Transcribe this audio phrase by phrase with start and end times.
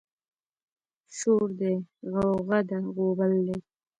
[1.17, 1.73] شور دی
[2.11, 3.57] غوغه ده غوبل دی